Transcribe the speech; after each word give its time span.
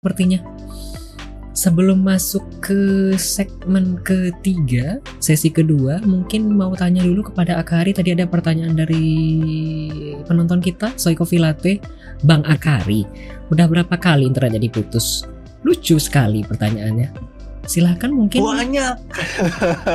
sepertinya. 0.00 0.40
Sebelum 1.52 2.00
masuk 2.00 2.40
ke 2.64 3.12
segmen 3.20 4.00
ketiga, 4.00 4.96
sesi 5.20 5.52
kedua, 5.52 6.00
mungkin 6.08 6.56
mau 6.56 6.72
tanya 6.72 7.04
dulu 7.04 7.28
kepada 7.28 7.60
Akari. 7.60 7.92
Tadi 7.92 8.16
ada 8.16 8.24
pertanyaan 8.24 8.72
dari 8.72 9.04
penonton 10.24 10.64
kita, 10.64 10.96
Soiko 10.96 11.28
Filate. 11.28 11.84
Bang 12.24 12.48
Akari, 12.48 13.04
udah 13.52 13.68
berapa 13.68 13.92
kali 14.00 14.24
internetnya 14.24 14.64
diputus? 14.64 15.28
Lucu 15.68 16.00
sekali 16.00 16.48
pertanyaannya. 16.48 17.12
Silahkan 17.68 18.08
mungkin. 18.08 18.40
Banyak. 18.40 18.96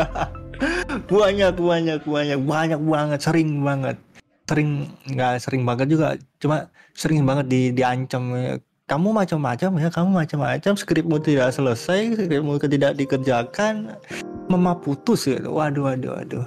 banyak, 1.18 1.54
banyak, 1.58 2.00
banyak, 2.06 2.40
banyak 2.46 2.82
banget, 2.86 3.20
sering 3.26 3.66
banget. 3.66 3.98
Sering, 4.46 4.86
nggak 5.10 5.42
sering 5.42 5.66
banget 5.66 5.88
juga, 5.90 6.14
cuma 6.38 6.70
sering 6.94 7.26
banget 7.26 7.50
di 7.50 7.62
diancam 7.74 8.38
kamu 8.86 9.18
macam-macam 9.18 9.82
ya 9.82 9.90
kamu 9.90 10.10
macam-macam 10.14 10.74
skripmu 10.78 11.18
tidak 11.18 11.50
selesai 11.58 12.22
skripmu 12.22 12.62
tidak 12.62 12.94
dikerjakan 12.94 13.98
mama 14.46 14.78
putus 14.78 15.26
ya 15.26 15.42
waduh 15.42 15.90
waduh 15.90 16.14
waduh 16.14 16.46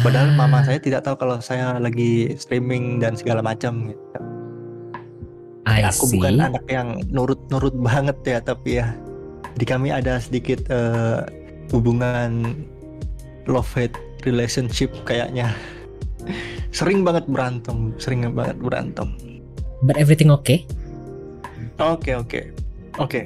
padahal 0.00 0.32
Ah. 0.32 0.36
mama 0.40 0.64
saya 0.64 0.80
tidak 0.80 1.04
tahu 1.04 1.20
kalau 1.20 1.36
saya 1.44 1.76
lagi 1.76 2.32
streaming 2.40 2.96
dan 2.96 3.12
segala 3.12 3.44
macam 3.44 3.92
gitu. 3.92 4.04
I 5.64 5.80
Ya, 5.84 5.92
aku 5.92 6.08
see. 6.08 6.16
bukan 6.16 6.40
anak 6.40 6.64
yang 6.68 6.96
nurut-nurut 7.12 7.76
banget 7.92 8.16
ya 8.24 8.38
tapi 8.40 8.80
ya 8.80 8.96
di 9.60 9.68
kami 9.68 9.92
ada 9.92 10.16
sedikit 10.16 10.64
eh, 10.72 11.28
hubungan 11.76 12.56
love 13.44 13.68
hate 13.76 13.96
relationship 14.24 14.88
kayaknya 15.04 15.52
sering 16.72 17.04
banget 17.04 17.28
berantem 17.28 17.92
sering 18.00 18.24
banget 18.32 18.56
berantem 18.56 19.12
But 19.84 20.00
everything 20.00 20.32
okay? 20.32 20.64
Oke 21.78 22.10
oke. 22.14 22.40
Oke. 22.98 23.20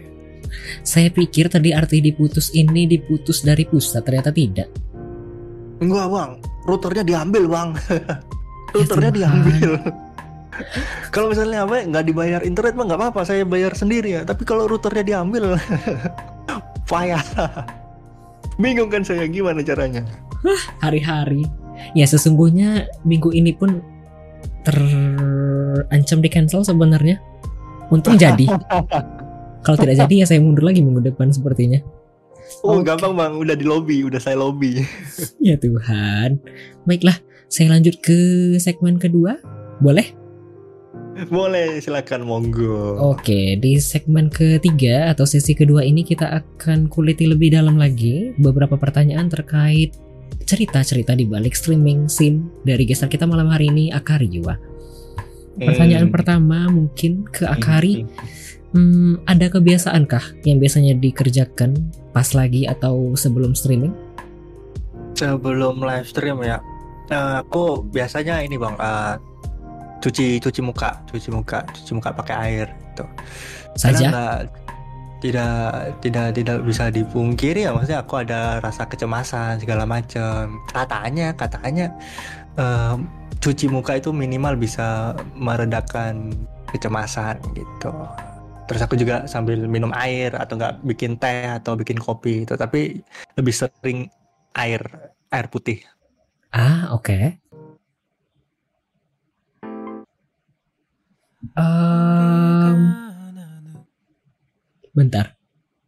Saya 0.81 1.13
pikir 1.13 1.53
tadi 1.53 1.77
arti 1.77 2.01
diputus 2.01 2.53
ini 2.57 2.89
diputus 2.89 3.45
dari 3.45 3.69
pusat, 3.69 4.01
ternyata 4.05 4.33
tidak. 4.33 4.69
enggak 5.79 6.11
bang. 6.11 6.31
Routernya 6.67 7.05
diambil 7.07 7.45
bang. 7.47 7.69
Routernya 8.75 9.11
Tuhan. 9.13 9.19
diambil. 9.21 9.71
Kalau 11.15 11.31
misalnya 11.31 11.63
apa 11.65 11.87
nggak 11.87 12.05
dibayar 12.05 12.41
internet 12.43 12.75
mah 12.75 12.85
nggak 12.91 12.99
apa-apa. 12.99 13.21
Saya 13.23 13.47
bayar 13.47 13.79
sendiri 13.79 14.19
ya. 14.19 14.23
Tapi 14.27 14.43
kalau 14.43 14.67
routernya 14.67 15.05
diambil 15.07 15.55
payah. 16.91 17.23
Bingung 18.59 18.91
kan 18.91 19.07
saya 19.07 19.31
gimana 19.31 19.63
caranya? 19.63 20.03
Hari-hari. 20.83 21.47
Ya 21.95 22.11
sesungguhnya 22.11 22.91
minggu 23.07 23.31
ini 23.31 23.55
pun 23.55 23.79
terancam 24.67 26.19
di 26.19 26.27
cancel 26.27 26.67
sebenarnya. 26.67 27.23
Untung 27.89 28.21
jadi. 28.21 28.47
Kalau 29.65 29.77
tidak 29.77 29.97
jadi 30.07 30.15
ya 30.25 30.27
saya 30.29 30.41
mundur 30.45 30.69
lagi 30.69 30.85
minggu 30.85 31.03
depan 31.03 31.33
sepertinya. 31.33 31.81
Oh 32.65 32.81
Oke. 32.81 32.89
gampang 32.89 33.13
bang, 33.13 33.33
udah 33.37 33.55
di 33.57 33.65
lobby, 33.65 34.01
udah 34.05 34.21
saya 34.21 34.41
lobby. 34.41 34.81
Ya 35.49 35.61
Tuhan. 35.61 36.41
Baiklah, 36.89 37.21
saya 37.53 37.73
lanjut 37.77 38.01
ke 38.01 38.57
segmen 38.57 38.97
kedua. 38.97 39.37
Boleh? 39.79 40.17
Boleh, 41.29 41.83
silakan 41.83 42.25
monggo. 42.25 42.95
Oke, 43.03 43.59
di 43.59 43.83
segmen 43.83 44.31
ketiga 44.31 45.11
atau 45.11 45.27
sesi 45.27 45.51
kedua 45.51 45.83
ini 45.83 46.07
kita 46.07 46.31
akan 46.31 46.87
kuliti 46.87 47.27
lebih 47.27 47.59
dalam 47.59 47.75
lagi 47.75 48.31
beberapa 48.39 48.79
pertanyaan 48.79 49.27
terkait 49.27 49.99
cerita-cerita 50.47 51.19
di 51.19 51.27
balik 51.27 51.59
streaming 51.59 52.07
scene 52.07 52.47
dari 52.63 52.87
gestar 52.87 53.11
kita 53.11 53.27
malam 53.27 53.51
hari 53.51 53.69
ini 53.69 53.91
Akari 53.91 54.31
Jiwa. 54.31 54.78
Pertanyaan 55.59 56.09
Hmm. 56.09 56.15
pertama 56.15 56.59
mungkin 56.71 57.27
ke 57.27 57.45
Akari, 57.45 58.07
Hmm. 58.07 58.79
hmm, 58.79 59.13
ada 59.27 59.47
kebiasaankah 59.51 60.47
yang 60.47 60.63
biasanya 60.63 60.95
dikerjakan 60.95 61.91
pas 62.15 62.31
lagi 62.33 62.65
atau 62.65 63.15
sebelum 63.19 63.59
streaming? 63.59 63.93
Sebelum 65.19 65.83
live 65.83 66.07
stream 66.07 66.39
ya, 66.47 66.63
eh, 67.11 67.35
aku 67.43 67.83
biasanya 67.91 68.39
ini 68.43 68.55
bang, 68.55 68.79
eh, 68.79 69.15
cuci 69.99 70.39
cuci 70.39 70.61
muka, 70.63 71.03
cuci 71.11 71.29
muka, 71.35 71.67
cuci 71.75 71.91
muka 71.91 72.15
pakai 72.15 72.35
air. 72.39 72.69
Gitu. 72.71 73.05
Karena 73.79 73.99
Saja? 73.99 74.09
tidak 75.19 75.99
tidak 75.99 76.27
tidak 76.31 76.59
bisa 76.63 76.95
dipungkiri 76.95 77.67
ya 77.67 77.75
maksudnya 77.75 78.07
aku 78.07 78.23
ada 78.23 78.63
rasa 78.63 78.87
kecemasan 78.87 79.59
segala 79.59 79.83
macam 79.83 80.63
katanya 80.71 81.35
katanya 81.35 81.91
eh, 82.59 82.97
cuci 83.39 83.67
muka 83.71 83.97
itu 83.97 84.11
minimal 84.11 84.59
bisa 84.59 85.15
meredakan 85.39 86.35
kecemasan 86.75 87.39
gitu 87.55 87.95
terus 88.69 88.85
aku 88.85 89.01
juga 89.01 89.25
sambil 89.25 89.65
minum 89.65 89.89
air 89.97 90.37
atau 90.37 90.61
nggak 90.61 90.85
bikin 90.85 91.17
teh 91.17 91.49
atau 91.49 91.73
bikin 91.73 91.97
kopi 91.97 92.45
itu 92.45 92.53
tapi 92.59 93.01
lebih 93.39 93.55
sering 93.57 94.13
air 94.53 94.83
air 95.33 95.49
putih 95.49 95.81
Ah, 96.53 96.89
oke. 96.97 97.13
Em, 101.57 102.81
bentar. 104.97 105.37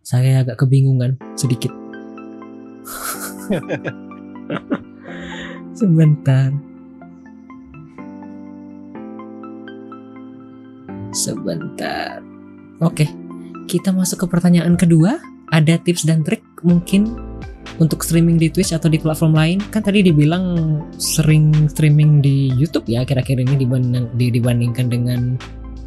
Saya 0.04 0.44
agak 0.44 0.60
kebingungan 0.60 1.16
sedikit. 1.32 1.72
Sebentar. 5.80 6.52
Sebentar. 11.10 12.20
Oke. 12.80 13.08
Kita 13.64 13.90
masuk 13.90 14.26
ke 14.26 14.36
pertanyaan 14.36 14.76
kedua. 14.76 15.16
Ada 15.50 15.80
tips 15.80 16.06
dan 16.06 16.22
trik 16.22 16.44
mungkin 16.62 17.16
untuk 17.80 18.04
streaming 18.04 18.36
di 18.36 18.52
Twitch 18.52 18.70
atau 18.70 18.86
di 18.86 19.00
platform 19.00 19.32
lain 19.32 19.58
kan 19.72 19.80
tadi 19.80 20.04
dibilang 20.04 20.44
sering 21.00 21.50
streaming 21.66 22.20
di 22.20 22.52
YouTube 22.54 22.84
ya 22.86 23.02
kira-kira 23.02 23.40
ini 23.40 23.56
dibanding 23.56 24.04
di- 24.14 24.30
dibandingkan 24.30 24.86
dengan 24.92 25.20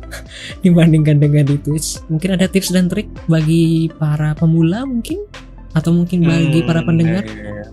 dibandingkan 0.65 1.21
dengan 1.21 1.45
di 1.45 1.55
Twitch 1.61 2.01
mungkin 2.09 2.33
ada 2.35 2.49
tips 2.49 2.73
dan 2.73 2.89
trik 2.89 3.07
bagi 3.29 3.93
para 3.93 4.33
pemula 4.33 4.83
mungkin 4.83 5.21
atau 5.71 5.93
mungkin 5.93 6.25
bagi 6.25 6.65
para 6.65 6.81
Hmm, 6.81 6.87
pendengar 6.89 7.23
ya, 7.23 7.61
ya. 7.61 7.65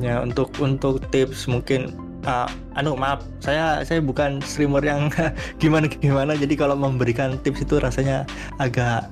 Ya 0.00 0.20
untuk 0.20 0.52
untuk 0.60 1.00
tips 1.10 1.48
mungkin 1.48 1.92
ah, 2.26 2.48
anu 2.74 2.96
maaf 2.98 3.22
saya 3.38 3.80
saya 3.86 4.02
bukan 4.02 4.42
streamer 4.42 4.82
yang 4.84 5.08
gimana 5.62 5.86
gimana. 5.88 6.32
Jadi 6.36 6.54
kalau 6.58 6.76
memberikan 6.76 7.38
tips 7.40 7.64
itu 7.64 7.80
rasanya 7.80 8.26
agak 8.60 9.08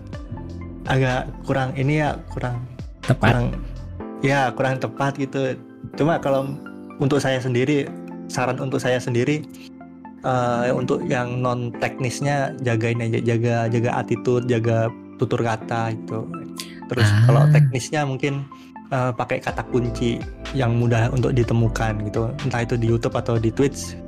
agak 0.88 1.28
kurang 1.48 1.72
ini 1.78 2.04
ya 2.04 2.20
kurang 2.32 2.60
tepat. 3.04 3.32
kurang 3.32 3.46
ya 4.20 4.52
kurang 4.52 4.76
tepat 4.80 5.16
gitu. 5.16 5.56
Cuma 5.96 6.20
kalau 6.20 6.56
untuk 7.00 7.18
saya 7.20 7.40
sendiri 7.40 7.88
saran 8.28 8.56
untuk 8.60 8.80
saya 8.80 8.96
sendiri 9.00 9.44
eh, 10.24 10.70
untuk 10.72 11.04
yang 11.06 11.40
non 11.44 11.72
teknisnya 11.78 12.56
jagain 12.64 13.00
aja 13.04 13.20
jaga 13.20 13.68
jaga 13.68 13.90
attitude 14.00 14.48
jaga 14.48 14.88
tutur 15.20 15.40
kata 15.44 15.94
itu 15.94 16.26
terus 16.88 17.08
Ah. 17.08 17.24
kalau 17.28 17.42
teknisnya 17.52 18.04
mungkin 18.04 18.44
eh, 18.94 19.10
pakai 19.10 19.42
kata 19.42 19.66
kunci 19.66 20.22
yang 20.54 20.78
mudah 20.78 21.10
untuk 21.10 21.34
ditemukan 21.34 22.06
gitu 22.06 22.30
entah 22.46 22.62
itu 22.62 22.78
di 22.78 22.86
YouTube 22.86 23.18
atau 23.18 23.34
di 23.42 23.50
Twitch 23.50 23.98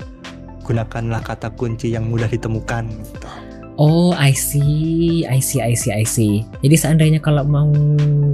gunakanlah 0.63 1.23
kata 1.27 1.51
kunci 1.55 1.91
yang 1.95 2.07
mudah 2.11 2.27
ditemukan 2.31 2.87
gitu. 2.91 3.29
Oh, 3.77 4.17
I 4.17 4.33
see, 4.33 5.29
I 5.29 5.37
see, 5.37 5.61
I 5.61 5.77
see, 5.77 5.93
I 5.93 6.01
see. 6.09 6.49
Jadi 6.65 6.77
seandainya 6.81 7.21
kalau 7.21 7.45
mau 7.45 7.69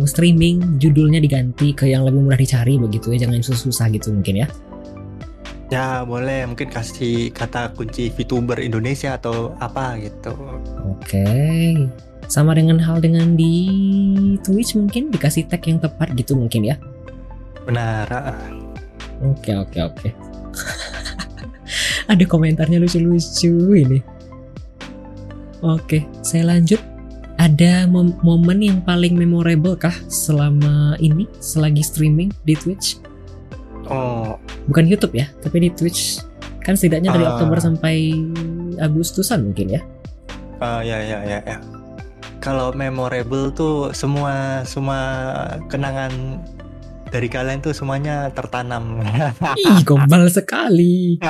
streaming, 0.06 0.78
judulnya 0.78 1.18
diganti 1.18 1.74
ke 1.74 1.90
yang 1.90 2.06
lebih 2.06 2.22
mudah 2.22 2.38
dicari 2.38 2.78
begitu 2.78 3.10
ya, 3.10 3.26
jangan 3.26 3.42
susah-susah 3.42 3.90
gitu 3.90 4.14
mungkin 4.14 4.46
ya. 4.46 4.48
ya 5.72 6.04
boleh 6.04 6.44
mungkin 6.44 6.68
kasih 6.68 7.32
kata 7.32 7.72
kunci 7.72 8.12
VTuber 8.12 8.60
Indonesia 8.60 9.16
atau 9.16 9.56
apa 9.56 9.96
gitu 10.04 10.36
Oke. 10.84 11.24
Sama 12.26 12.52
dengan 12.52 12.78
hal 12.78 12.98
dengan 12.98 13.34
di 13.34 13.54
Twitch 14.40 14.74
mungkin 14.74 15.10
dikasih 15.10 15.46
tag 15.46 15.62
yang 15.62 15.78
tepat 15.78 16.14
gitu 16.14 16.34
mungkin 16.34 16.64
ya. 16.64 16.76
benar 17.62 18.10
ah. 18.10 18.34
Oke, 19.22 19.54
oke, 19.54 19.78
oke. 19.78 20.08
Ada 22.10 22.26
komentarnya 22.26 22.76
lucu-lucu 22.76 23.54
ini. 23.72 24.02
Oke, 25.62 26.02
saya 26.20 26.50
lanjut. 26.50 26.82
Ada 27.38 27.86
mom- 27.86 28.18
momen 28.20 28.58
yang 28.60 28.78
paling 28.82 29.14
memorable 29.14 29.74
kah 29.74 29.94
selama 30.06 30.98
ini 30.98 31.30
selagi 31.38 31.82
streaming 31.82 32.34
di 32.42 32.54
Twitch? 32.54 32.98
oh 33.86 34.38
Bukan 34.66 34.86
YouTube 34.86 35.14
ya, 35.14 35.30
tapi 35.38 35.62
di 35.62 35.70
Twitch. 35.70 36.18
Kan 36.62 36.74
setidaknya 36.74 37.10
dari 37.10 37.22
Ah. 37.22 37.34
Oktober 37.34 37.58
sampai 37.58 38.14
Agustusan 38.78 39.42
mungkin 39.44 39.74
ya. 39.74 39.80
Ah, 40.58 40.82
ya 40.82 40.98
ya 40.98 41.18
ya 41.22 41.38
ya. 41.42 41.56
Kalau 42.42 42.74
memorable 42.74 43.54
tuh 43.54 43.94
semua 43.94 44.66
semua 44.66 44.98
kenangan 45.70 46.42
dari 47.12 47.30
kalian 47.30 47.62
tuh 47.62 47.70
semuanya 47.70 48.34
tertanam. 48.34 48.98
Ih, 49.62 49.80
gombal 49.86 50.26
sekali. 50.26 51.22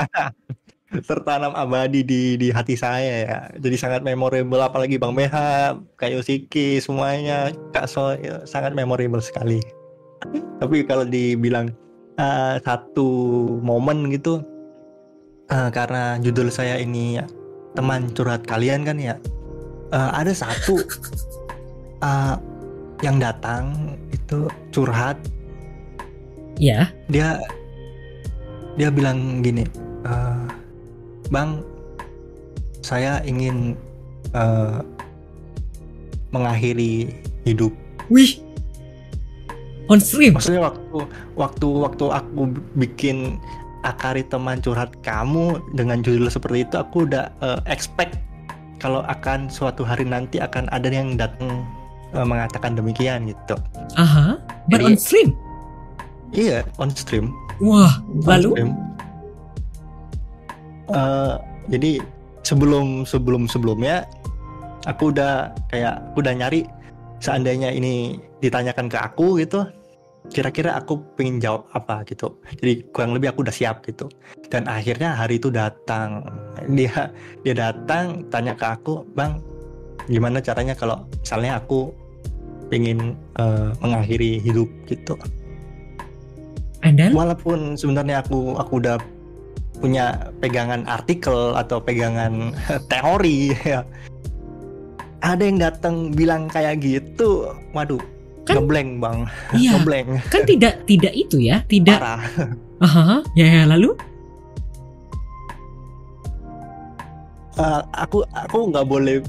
tertanam 1.09 1.56
abadi 1.56 2.05
di 2.05 2.37
di 2.41 2.49
hati 2.49 2.81
saya 2.81 3.14
ya. 3.29 3.38
Jadi 3.61 3.76
sangat 3.76 4.00
memorable 4.00 4.61
apalagi 4.61 4.97
Bang 4.97 5.12
Meha, 5.12 5.76
Kak 6.00 6.12
Yosiki 6.12 6.81
semuanya 6.81 7.53
Kak 7.76 7.88
So 7.88 8.17
ya, 8.17 8.44
sangat 8.49 8.73
memorable 8.73 9.20
sekali. 9.20 9.61
Tapi 10.61 10.87
kalau 10.88 11.05
dibilang 11.05 11.73
uh, 12.17 12.56
satu 12.62 13.09
momen 13.61 14.09
gitu 14.12 14.41
uh, 15.50 15.69
karena 15.69 16.17
judul 16.20 16.53
saya 16.53 16.79
ini 16.79 17.20
ya, 17.20 17.26
teman 17.76 18.12
curhat 18.12 18.44
kalian 18.49 18.85
kan 18.85 18.97
ya. 18.97 19.17
Uh, 19.93 20.09
ada 20.17 20.33
satu 20.33 20.81
uh, 22.00 22.41
yang 23.05 23.21
datang 23.21 23.93
itu 24.09 24.49
curhat. 24.73 25.21
Ya. 26.56 26.89
Dia 27.12 27.37
dia 28.81 28.89
bilang 28.89 29.44
gini, 29.44 29.69
uh, 30.09 30.49
bang, 31.29 31.61
saya 32.81 33.21
ingin 33.29 33.77
uh, 34.33 34.81
mengakhiri 36.33 37.12
hidup. 37.45 37.77
Wih, 38.09 38.41
on 39.93 40.00
stream. 40.00 40.33
Maksudnya 40.33 40.73
waktu 40.73 41.05
waktu 41.37 41.69
waktu 41.69 42.05
aku 42.09 42.49
bikin 42.81 43.37
akari 43.85 44.25
teman 44.25 44.65
curhat 44.65 44.97
kamu 45.05 45.61
dengan 45.77 46.00
judul 46.00 46.33
seperti 46.33 46.65
itu, 46.65 46.81
aku 46.81 47.05
udah 47.05 47.29
uh, 47.45 47.61
expect 47.69 48.17
kalau 48.82 49.06
akan 49.06 49.46
suatu 49.46 49.87
hari 49.87 50.02
nanti 50.02 50.43
akan 50.43 50.67
ada 50.75 50.90
yang 50.90 51.14
datang 51.14 51.62
uh, 52.11 52.26
mengatakan 52.26 52.75
demikian 52.75 53.31
gitu. 53.31 53.55
Aha, 53.94 54.43
but 54.67 54.82
Jadi, 54.82 54.84
on 54.90 54.94
stream. 54.99 55.29
Iya, 56.34 56.67
on 56.82 56.90
stream. 56.90 57.31
Wah, 57.62 58.02
lalu? 58.26 58.67
Uh, 60.90 61.38
jadi 61.70 62.02
sebelum 62.43 63.06
sebelum 63.06 63.46
sebelumnya 63.46 64.02
aku 64.90 65.14
udah 65.14 65.55
kayak 65.70 66.02
aku 66.11 66.26
udah 66.26 66.35
nyari 66.35 66.67
seandainya 67.23 67.70
ini 67.70 68.19
ditanyakan 68.43 68.90
ke 68.90 68.99
aku 68.99 69.38
gitu 69.38 69.62
kira-kira 70.31 70.79
aku 70.79 71.03
pengen 71.19 71.43
jawab 71.43 71.67
apa 71.75 72.07
gitu. 72.07 72.39
Jadi 72.63 72.87
kurang 72.95 73.17
lebih 73.17 73.35
aku 73.35 73.43
udah 73.43 73.55
siap 73.55 73.83
gitu. 73.89 74.07
Dan 74.47 74.71
akhirnya 74.71 75.19
hari 75.19 75.43
itu 75.43 75.51
datang. 75.51 76.23
Dia 76.71 77.11
dia 77.43 77.55
datang 77.57 78.29
tanya 78.31 78.55
ke 78.55 78.67
aku 78.67 79.03
bang 79.19 79.43
gimana 80.11 80.43
caranya 80.43 80.75
kalau 80.75 81.03
misalnya 81.23 81.59
aku 81.63 81.95
pengen 82.71 83.19
uh, 83.37 83.75
mengakhiri 83.83 84.39
hidup 84.41 84.71
gitu? 84.87 85.19
And 86.83 86.99
then? 86.99 87.15
Walaupun 87.15 87.79
sebenarnya 87.79 88.23
aku 88.23 88.59
aku 88.59 88.83
udah 88.83 88.99
punya 89.83 90.31
pegangan 90.39 90.87
artikel 90.87 91.59
atau 91.59 91.83
pegangan 91.83 92.55
teori 92.91 93.55
ya. 93.67 93.83
Ada 95.23 95.43
yang 95.47 95.59
datang 95.63 96.11
bilang 96.11 96.51
kayak 96.51 96.83
gitu, 96.83 97.55
waduh, 97.71 98.03
kan, 98.49 98.55
ngeblank 98.61 98.91
bang, 98.99 99.19
iya, 99.61 99.71
ngeblank. 99.79 100.09
Kan 100.29 100.43
tidak 100.47 100.83
tidak 100.87 101.12
itu 101.15 101.37
ya, 101.43 101.62
tidak. 101.67 101.99
Parah. 102.00 102.23
Aha, 102.87 103.23
ya, 103.39 103.47
ya 103.47 103.62
lalu? 103.67 103.94
Uh, 107.53 107.85
aku 107.93 108.25
aku 108.33 108.73
nggak 108.73 108.87
boleh 108.89 109.21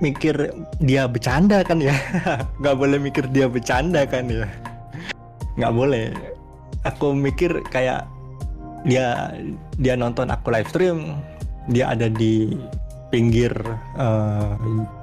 mikir 0.00 0.34
dia 0.80 1.04
bercanda 1.04 1.60
kan 1.62 1.78
ya, 1.78 1.94
nggak 2.60 2.76
boleh 2.78 2.98
mikir 2.98 3.28
dia 3.30 3.46
bercanda 3.46 4.02
kan 4.08 4.26
ya, 4.26 4.48
nggak 5.60 5.74
boleh 5.74 6.10
aku 6.86 7.12
mikir 7.12 7.60
kayak 7.68 8.06
dia 8.86 9.34
dia 9.76 9.94
nonton 9.98 10.30
aku 10.30 10.54
live 10.54 10.70
stream 10.70 11.18
dia 11.68 11.92
ada 11.92 12.06
di 12.08 12.54
pinggir 13.08 13.52
uh, 13.96 14.54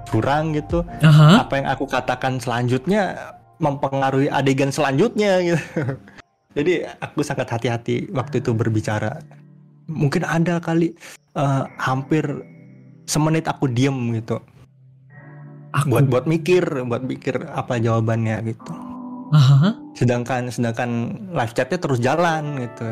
jurang 0.10 0.54
gitu 0.56 0.86
uh-huh. 0.86 1.44
apa 1.44 1.54
yang 1.60 1.68
aku 1.69 1.86
katakan 1.90 2.38
selanjutnya 2.38 3.35
mempengaruhi 3.62 4.28
adegan 4.31 4.69
selanjutnya 4.69 5.42
gitu 5.44 5.66
jadi 6.56 6.96
aku 7.04 7.22
sangat 7.22 7.52
hati-hati 7.52 8.10
waktu 8.16 8.40
itu 8.40 8.56
berbicara 8.56 9.19
mungkin 9.86 10.25
ada 10.25 10.57
kali 10.57 10.96
uh, 11.38 11.68
hampir 11.78 12.25
semenit 13.06 13.46
aku 13.46 13.69
diem 13.69 14.18
gitu 14.18 14.42
aku... 15.75 15.88
buat 15.92 16.06
buat 16.10 16.25
mikir 16.25 16.63
buat 16.88 17.04
mikir 17.06 17.44
apa 17.54 17.78
jawabannya 17.78 18.42
gitu 18.50 18.86
Aha. 19.34 19.74
Sedangkan 19.98 20.54
sedangkan 20.54 21.18
live 21.34 21.54
chatnya 21.56 21.80
terus 21.81 21.98
jalan 21.98 22.62
gitu. 22.62 22.86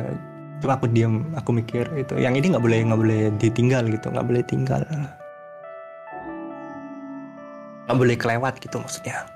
Cuma 0.63 0.79
aku 0.79 0.87
diam, 0.89 1.29
aku 1.35 1.53
mikir 1.53 1.85
itu. 1.99 2.17
Yang 2.17 2.43
ini 2.43 2.45
nggak 2.55 2.63
boleh 2.63 2.79
nggak 2.87 3.01
boleh 3.03 3.21
ditinggal 3.37 3.83
gitu, 3.91 4.07
nggak 4.09 4.27
boleh 4.27 4.43
tinggal. 4.47 4.81
Nggak 7.85 7.97
boleh 7.99 8.15
kelewat 8.17 8.53
gitu 8.63 8.79
maksudnya. 8.79 9.27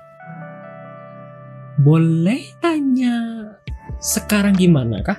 Boleh 1.78 2.58
tanya 2.58 3.14
sekarang 4.02 4.58
gimana 4.58 4.98
kah? 5.06 5.18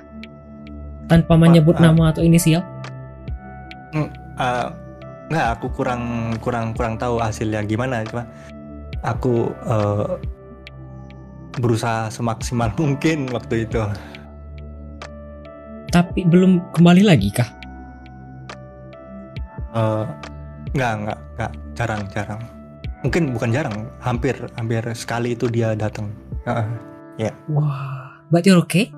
Tanpa 1.08 1.32
menyebut 1.40 1.80
uh, 1.80 1.88
nama 1.88 2.12
atau 2.12 2.20
inisial? 2.20 2.60
Uh, 3.96 4.68
nggak, 5.32 5.48
aku 5.56 5.72
kurang 5.72 6.36
kurang 6.44 6.76
kurang 6.76 7.00
tahu 7.00 7.16
hasilnya 7.16 7.64
gimana. 7.64 8.04
Cuma 8.04 8.28
aku 9.00 9.56
uh, 9.64 10.20
berusaha 11.56 12.12
semaksimal 12.12 12.68
mungkin 12.80 13.32
waktu 13.32 13.64
itu. 13.64 13.80
Tapi 15.88 16.28
belum 16.28 16.76
kembali 16.76 17.02
lagi 17.08 17.32
kah? 17.32 17.50
Uh, 19.72 20.04
nggak 20.76 20.92
nggak 21.08 21.18
nggak 21.40 21.52
jarang 21.72 22.02
jarang. 22.12 22.42
Mungkin 23.00 23.32
bukan 23.32 23.48
jarang, 23.48 23.88
hampir 24.04 24.36
hampir 24.60 24.84
sekali 24.92 25.32
itu 25.32 25.48
dia 25.48 25.72
datang. 25.72 26.12
Uh, 26.48 26.64
ya. 27.20 27.30
Yeah. 27.30 27.34
Wah, 27.52 28.20
but 28.32 28.46
you're 28.48 28.60
okay? 28.64 28.88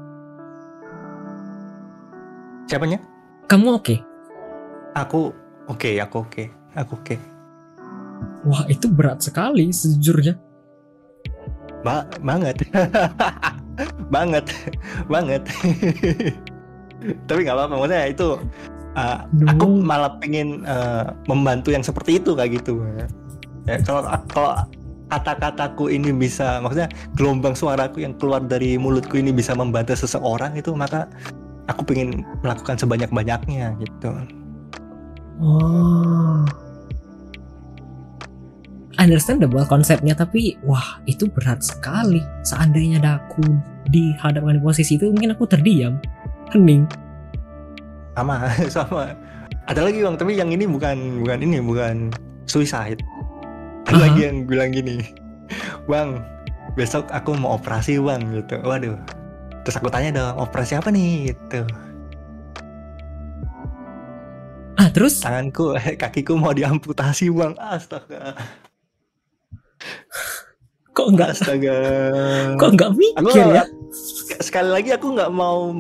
Siapanya? 2.70 3.02
Kamu 3.50 3.78
oke? 3.78 3.84
Okay? 3.84 3.98
Aku 4.94 5.32
oke, 5.66 5.80
okay, 5.80 5.94
aku 5.98 6.22
oke, 6.22 6.30
okay. 6.30 6.46
aku 6.78 6.92
oke. 7.00 7.04
Okay. 7.04 7.18
Wah, 8.46 8.66
itu 8.70 8.86
berat 8.90 9.22
sekali 9.22 9.70
sejujurnya 9.70 10.52
ba 11.82 12.06
banget 12.22 12.62
banget 14.14 14.46
banget 15.10 15.42
tapi 17.26 17.38
nggak 17.42 17.56
apa-apa 17.58 17.74
maksudnya 17.74 18.02
itu 18.06 18.28
uh, 18.94 19.18
aku 19.50 19.66
malah 19.82 20.14
pengen 20.22 20.62
uh, 20.62 21.10
membantu 21.26 21.74
yang 21.74 21.82
seperti 21.82 22.22
itu 22.22 22.38
kayak 22.38 22.62
gitu 22.62 22.78
ya 23.66 23.76
kalau 23.82 24.06
kalau 24.30 24.62
kata-kataku 25.12 25.92
ini 25.92 26.08
bisa 26.08 26.64
maksudnya 26.64 26.88
gelombang 27.12 27.52
suaraku 27.52 28.00
yang 28.00 28.16
keluar 28.16 28.40
dari 28.40 28.80
mulutku 28.80 29.20
ini 29.20 29.28
bisa 29.28 29.52
membantu 29.52 29.92
seseorang 29.92 30.56
itu 30.56 30.72
maka 30.72 31.04
aku 31.68 31.84
pengen 31.84 32.24
melakukan 32.40 32.80
sebanyak-banyaknya 32.80 33.76
gitu. 33.76 34.08
Oh. 35.36 36.48
Understandable 38.96 39.68
konsepnya 39.68 40.16
tapi 40.16 40.56
wah 40.64 41.04
itu 41.04 41.28
berat 41.28 41.60
sekali. 41.60 42.24
Seandainya 42.48 42.96
ada 43.04 43.12
aku 43.20 43.44
dihadapkan 43.92 44.56
di 44.56 44.62
posisi 44.64 44.96
itu 44.96 45.12
mungkin 45.12 45.36
aku 45.36 45.44
terdiam. 45.44 46.00
Hening. 46.56 46.88
Sama 48.16 48.48
sama. 48.74 49.12
Ada 49.68 49.80
lagi 49.84 50.00
bang 50.00 50.16
tapi 50.16 50.40
yang 50.40 50.48
ini 50.48 50.64
bukan 50.64 51.20
bukan 51.20 51.38
ini 51.44 51.60
bukan 51.60 52.08
suicide 52.48 52.98
ada 53.82 53.90
uh 53.90 53.94
-huh. 53.98 54.02
lagi 54.06 54.20
yang 54.26 54.36
bilang 54.46 54.70
gini 54.70 55.02
bang 55.90 56.22
besok 56.74 57.08
aku 57.12 57.36
mau 57.36 57.60
operasi 57.60 58.00
bang 58.00 58.22
gitu. 58.32 58.56
Waduh. 58.64 58.96
Terus 59.62 59.76
aku 59.78 59.88
tanya 59.92 60.10
dong 60.16 60.34
operasi 60.42 60.72
apa 60.74 60.88
nih? 60.90 61.32
Gitu. 61.32 61.60
Ah 64.80 64.88
terus? 64.90 65.20
Tanganku 65.20 65.76
kakiku 66.02 66.34
mau 66.40 66.56
diamputasi 66.56 67.28
bang. 67.30 67.52
Astaga. 67.60 68.34
Kok 70.92 71.08
enggak 71.16 71.30
astaga. 71.36 71.76
Kok 72.56 72.70
enggak 72.76 72.90
mikir 72.96 73.44
aku, 73.44 73.56
ya? 73.56 73.64
sekali 74.40 74.70
lagi 74.72 74.90
aku 74.92 75.12
nggak 75.12 75.32
mau 75.32 75.72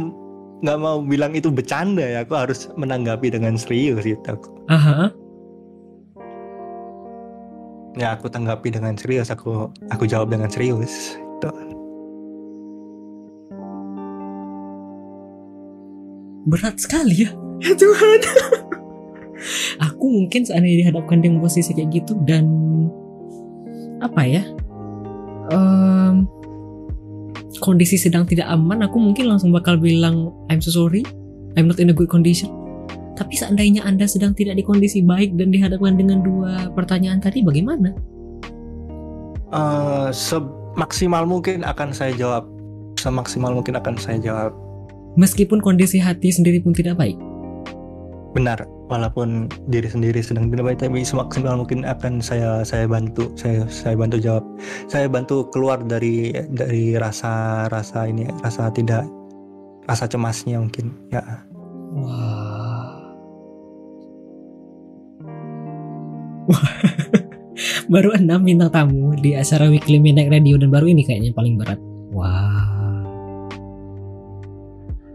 nggak 0.62 0.78
mau 0.78 1.02
bilang 1.02 1.32
itu 1.34 1.48
bercanda 1.48 2.04
ya. 2.04 2.22
Aku 2.22 2.36
harus 2.36 2.68
menanggapi 2.76 3.32
dengan 3.32 3.56
serius 3.56 4.04
gitu. 4.04 4.24
Aku 4.28 4.48
Aha. 4.68 5.10
Ya 7.96 8.16
aku 8.16 8.28
tanggapi 8.32 8.72
dengan 8.72 8.96
serius 8.96 9.28
aku 9.28 9.68
aku 9.92 10.04
jawab 10.08 10.32
dengan 10.32 10.48
serius 10.48 11.16
gitu. 11.16 11.50
berat 16.48 16.80
sekali 16.80 17.28
ya 17.28 17.30
ya 17.62 17.72
Tuhan 17.76 18.20
aku 19.86 20.04
mungkin 20.08 20.42
seandainya 20.48 20.88
dihadapkan 20.88 21.20
dengan 21.20 21.38
posisi 21.44 21.76
kayak 21.76 22.02
gitu 22.02 22.16
dan 22.24 22.48
apa 24.02 24.22
ya 24.26 24.42
um, 25.52 26.26
kondisi 27.62 28.00
sedang 28.00 28.26
tidak 28.26 28.50
aman 28.50 28.82
aku 28.82 28.98
mungkin 28.98 29.30
langsung 29.30 29.54
bakal 29.54 29.78
bilang 29.78 30.32
I'm 30.50 30.64
so 30.64 30.72
sorry 30.72 31.04
I'm 31.54 31.68
not 31.68 31.78
in 31.78 31.92
a 31.92 31.94
good 31.94 32.10
condition 32.10 32.61
Tapi 33.12 33.34
seandainya 33.36 33.84
Anda 33.84 34.08
sedang 34.08 34.32
tidak 34.32 34.56
di 34.56 34.64
kondisi 34.64 35.04
baik 35.04 35.36
dan 35.36 35.52
dihadapkan 35.52 36.00
dengan 36.00 36.24
dua 36.24 36.72
pertanyaan 36.72 37.20
tadi, 37.20 37.44
bagaimana? 37.44 37.92
Eh, 39.52 40.08
semaksimal 40.16 41.28
mungkin 41.28 41.60
akan 41.60 41.92
saya 41.92 42.16
jawab. 42.16 42.48
Semaksimal 42.96 43.52
mungkin 43.52 43.76
akan 43.76 44.00
saya 44.00 44.16
jawab. 44.16 44.56
Meskipun 45.20 45.60
kondisi 45.60 46.00
hati 46.00 46.32
sendiri 46.32 46.64
pun 46.64 46.72
tidak 46.72 46.96
baik. 46.96 47.20
Benar, 48.32 48.64
walaupun 48.88 49.52
diri 49.68 49.92
sendiri 49.92 50.24
sedang 50.24 50.48
tidak 50.48 50.72
baik, 50.72 50.78
tapi 50.80 51.04
semaksimal 51.04 51.60
mungkin 51.60 51.84
akan 51.84 52.24
saya 52.24 52.64
saya 52.64 52.88
bantu, 52.88 53.28
saya 53.36 53.68
saya 53.68 53.92
bantu 53.92 54.16
jawab. 54.16 54.44
Saya 54.88 55.04
bantu 55.12 55.52
keluar 55.52 55.84
dari 55.84 56.32
dari 56.48 56.96
rasa 56.96 57.68
rasa 57.68 58.08
ini, 58.08 58.24
rasa 58.40 58.72
tidak 58.72 59.04
rasa 59.84 60.08
cemasnya 60.08 60.64
mungkin. 60.64 60.96
Ya. 61.12 61.44
Wah. 61.92 62.51
baru 67.92 68.16
enam 68.16 68.42
bintang 68.42 68.72
tamu 68.72 69.14
di 69.18 69.36
acara 69.36 69.68
Weekly 69.68 70.00
Midnight 70.02 70.32
Radio 70.32 70.58
dan 70.58 70.72
baru 70.72 70.90
ini 70.90 71.06
kayaknya 71.06 71.30
paling 71.34 71.60
berat. 71.60 71.78
Wah. 72.12 72.72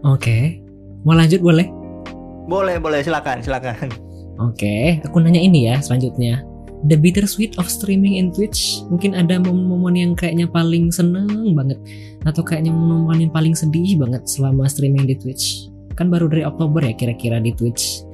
Oke. 0.06 0.62
Mau 1.04 1.14
lanjut 1.14 1.42
boleh? 1.42 1.66
Boleh, 2.48 2.80
boleh, 2.80 3.04
silakan, 3.04 3.44
silakan. 3.44 3.92
Oke, 4.38 5.02
aku 5.02 5.18
nanya 5.18 5.42
ini 5.42 5.66
ya 5.68 5.82
selanjutnya. 5.82 6.46
The 6.86 6.94
bittersweet 6.94 7.58
of 7.58 7.66
streaming 7.66 8.22
in 8.22 8.30
Twitch. 8.30 8.86
Mungkin 8.86 9.18
ada 9.18 9.42
momen-momen 9.42 9.98
yang 9.98 10.12
kayaknya 10.14 10.46
paling 10.46 10.94
seneng 10.94 11.26
banget 11.58 11.78
atau 12.22 12.46
kayaknya 12.46 12.70
momen 12.70 13.18
yang 13.18 13.34
paling 13.34 13.58
sedih 13.58 13.98
banget 13.98 14.22
selama 14.30 14.70
streaming 14.70 15.10
di 15.10 15.18
Twitch. 15.18 15.66
Kan 15.98 16.06
baru 16.06 16.30
dari 16.30 16.46
Oktober 16.46 16.78
ya 16.86 16.94
kira-kira 16.94 17.42
di 17.42 17.50
Twitch. 17.50 18.06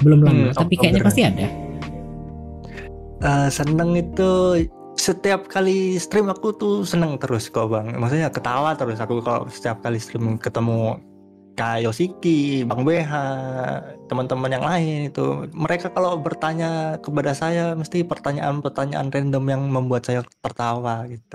Belum 0.00 0.24
lama, 0.24 0.48
Hmm, 0.48 0.56
tapi 0.56 0.80
kayaknya 0.80 1.04
pasti 1.04 1.20
ada. 1.20 1.67
Eh, 3.18 3.48
seneng 3.50 3.98
itu 3.98 4.62
setiap 4.94 5.50
kali 5.50 5.98
stream 5.98 6.30
aku 6.30 6.54
tuh 6.54 6.86
seneng 6.86 7.18
terus 7.18 7.50
kok 7.50 7.70
bang. 7.70 7.98
Maksudnya 7.98 8.30
ketawa 8.30 8.78
terus 8.78 9.02
aku 9.02 9.18
kalau 9.22 9.50
setiap 9.50 9.82
kali 9.82 9.98
stream 9.98 10.38
ketemu 10.38 11.02
Kak 11.58 11.82
Yoshiki, 11.82 12.62
Bang 12.62 12.86
BH, 12.86 13.10
teman-teman 14.06 14.54
yang 14.54 14.62
lain 14.62 15.10
itu 15.10 15.50
mereka 15.50 15.90
kalau 15.90 16.14
bertanya 16.14 17.02
kepada 17.02 17.34
saya 17.34 17.74
mesti 17.74 18.06
pertanyaan-pertanyaan 18.06 19.10
random 19.10 19.44
yang 19.50 19.62
membuat 19.66 20.06
saya 20.06 20.22
tertawa 20.38 21.02
gitu. 21.10 21.34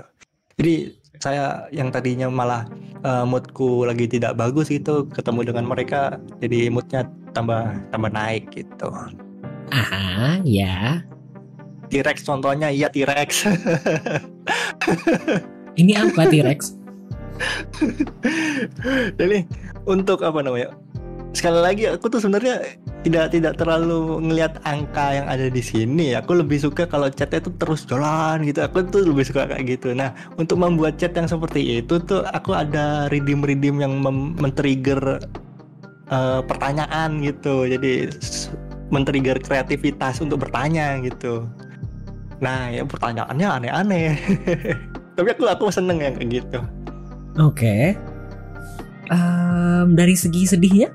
Jadi 0.56 0.96
saya 1.20 1.68
yang 1.68 1.92
tadinya 1.92 2.32
malah 2.32 2.64
eh, 3.04 3.24
moodku 3.28 3.84
lagi 3.84 4.08
tidak 4.08 4.40
bagus 4.40 4.72
gitu 4.72 5.04
ketemu 5.12 5.52
dengan 5.52 5.68
mereka 5.68 6.16
jadi 6.40 6.72
moodnya 6.72 7.04
tambah 7.36 7.76
tambah 7.92 8.08
naik 8.08 8.48
gitu. 8.56 8.88
Aha, 9.76 10.40
ya. 10.40 11.04
T-Rex 11.94 12.26
contohnya 12.26 12.74
iya 12.74 12.90
T-Rex. 12.90 13.46
Ini 15.80 15.92
apa 15.94 16.26
T-Rex? 16.26 16.74
Jadi 19.22 19.46
untuk 19.86 20.26
apa 20.26 20.42
namanya? 20.42 20.74
Sekali 21.34 21.60
lagi 21.62 21.86
aku 21.86 22.10
tuh 22.10 22.18
sebenarnya 22.18 22.66
tidak 23.06 23.30
tidak 23.30 23.54
terlalu 23.58 24.18
ngelihat 24.26 24.58
angka 24.66 25.22
yang 25.22 25.26
ada 25.30 25.46
di 25.46 25.62
sini. 25.62 26.18
Aku 26.18 26.34
lebih 26.34 26.58
suka 26.58 26.90
kalau 26.90 27.06
chatnya 27.14 27.46
tuh 27.46 27.54
terus 27.62 27.86
jalan 27.86 28.42
gitu. 28.42 28.66
Aku 28.66 28.82
tuh 28.90 29.06
lebih 29.06 29.30
suka 29.30 29.46
kayak 29.46 29.78
gitu. 29.78 29.94
Nah 29.94 30.10
untuk 30.34 30.58
membuat 30.58 30.98
chat 30.98 31.14
yang 31.14 31.30
seperti 31.30 31.78
itu 31.78 32.02
tuh 32.02 32.26
aku 32.34 32.58
ada 32.58 33.06
redeem-redeem 33.14 33.78
yang 33.78 34.02
mem- 34.02 34.34
men-trigger 34.34 35.22
eh, 36.10 36.40
pertanyaan 36.42 37.22
gitu. 37.22 37.70
Jadi 37.70 38.10
men-trigger 38.94 39.42
kreativitas 39.42 40.22
untuk 40.22 40.46
bertanya 40.46 41.02
gitu. 41.02 41.50
Nah 42.44 42.68
ya 42.68 42.84
pertanyaannya 42.84 43.48
aneh-aneh. 43.48 44.08
Tapi 45.16 45.28
aku 45.32 45.48
aku 45.48 45.64
seneng 45.72 46.04
yang 46.04 46.12
kayak 46.12 46.44
gitu. 46.44 46.60
Oke. 47.40 47.96
Em, 49.08 49.86
dari 49.96 50.12
segi 50.12 50.44
sedihnya? 50.44 50.92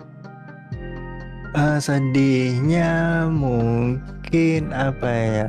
Eh, 1.58 1.80
sedihnya 1.82 3.26
mungkin 3.26 4.70
apa 4.70 5.10
ya? 5.10 5.48